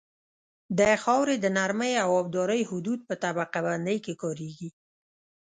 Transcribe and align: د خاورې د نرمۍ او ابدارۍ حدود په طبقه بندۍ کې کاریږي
د 0.77 0.79
خاورې 1.03 1.35
د 1.39 1.45
نرمۍ 1.57 1.93
او 2.03 2.11
ابدارۍ 2.23 2.61
حدود 2.71 2.99
په 3.07 3.15
طبقه 3.23 3.59
بندۍ 3.67 3.97
کې 4.05 4.13
کاریږي 4.23 4.69